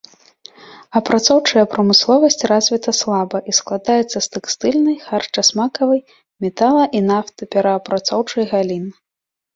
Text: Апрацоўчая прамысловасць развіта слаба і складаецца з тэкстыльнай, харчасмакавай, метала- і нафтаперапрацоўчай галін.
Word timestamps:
Апрацоўчая 0.99 1.65
прамысловасць 1.73 2.45
развіта 2.51 2.91
слаба 3.01 3.37
і 3.53 3.55
складаецца 3.59 4.15
з 4.15 4.23
тэкстыльнай, 4.37 4.97
харчасмакавай, 5.11 6.01
метала- 6.47 6.89
і 7.01 7.03
нафтаперапрацоўчай 7.11 8.53
галін. 8.57 8.85